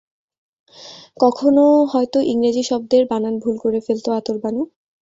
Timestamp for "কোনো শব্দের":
2.61-3.03